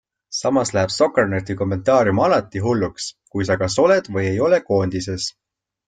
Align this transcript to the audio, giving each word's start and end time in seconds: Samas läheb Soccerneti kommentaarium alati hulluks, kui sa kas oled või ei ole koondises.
Samas 0.35 0.71
läheb 0.75 0.93
Soccerneti 0.93 1.57
kommentaarium 1.59 2.23
alati 2.29 2.65
hulluks, 2.65 3.13
kui 3.35 3.49
sa 3.51 3.61
kas 3.65 3.79
oled 3.87 4.11
või 4.17 4.27
ei 4.33 4.45
ole 4.49 4.63
koondises. 4.73 5.33